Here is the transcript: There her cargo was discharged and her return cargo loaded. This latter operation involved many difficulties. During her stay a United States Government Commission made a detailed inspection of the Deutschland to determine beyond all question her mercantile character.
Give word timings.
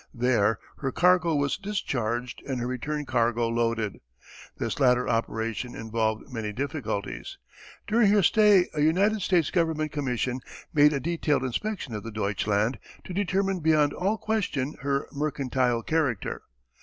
There 0.15 0.57
her 0.79 0.91
cargo 0.91 1.35
was 1.35 1.57
discharged 1.59 2.41
and 2.47 2.59
her 2.59 2.65
return 2.65 3.05
cargo 3.05 3.47
loaded. 3.47 3.99
This 4.57 4.79
latter 4.79 5.07
operation 5.07 5.75
involved 5.75 6.33
many 6.33 6.51
difficulties. 6.51 7.37
During 7.85 8.11
her 8.11 8.23
stay 8.23 8.65
a 8.73 8.81
United 8.81 9.21
States 9.21 9.51
Government 9.51 9.91
Commission 9.91 10.39
made 10.73 10.91
a 10.91 10.99
detailed 10.99 11.43
inspection 11.43 11.93
of 11.93 12.01
the 12.01 12.09
Deutschland 12.09 12.79
to 13.03 13.13
determine 13.13 13.59
beyond 13.59 13.93
all 13.93 14.17
question 14.17 14.73
her 14.81 15.07
mercantile 15.11 15.83
character. 15.83 16.41